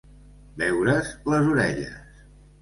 [0.61, 2.25] Veure's les orelles.